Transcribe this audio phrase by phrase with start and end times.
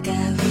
[0.00, 0.47] Gabriel.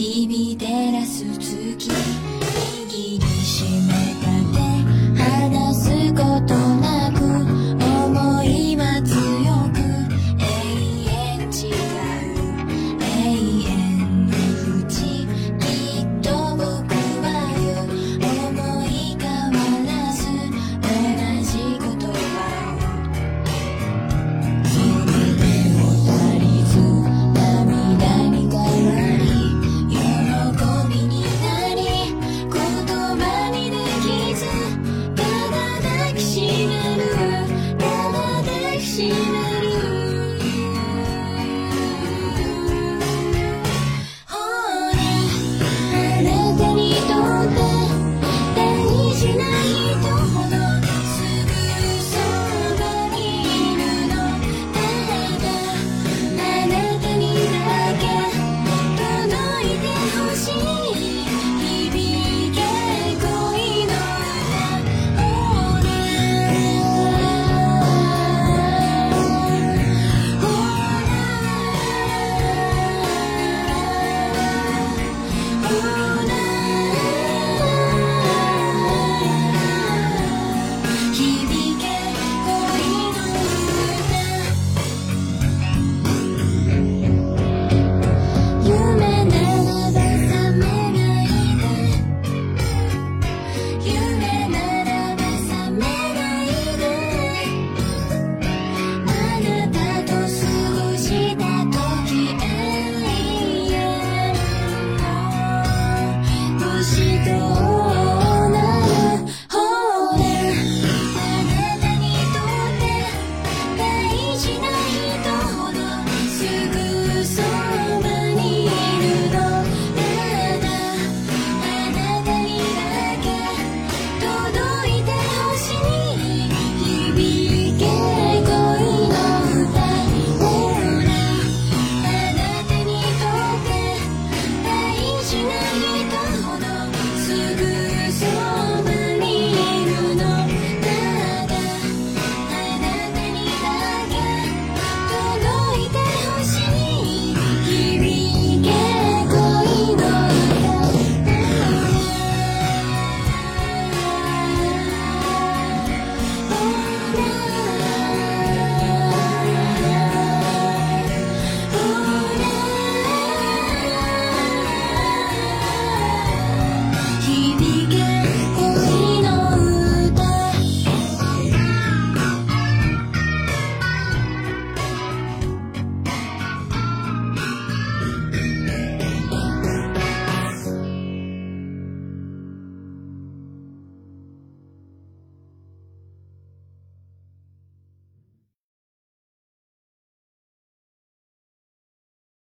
[0.00, 0.49] TV.
[50.10, 50.59] 人